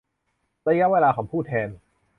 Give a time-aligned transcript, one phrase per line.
[0.67, 1.69] ระยะเวลาของผู้แทน